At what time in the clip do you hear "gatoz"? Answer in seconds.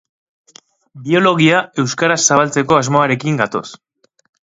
3.45-3.67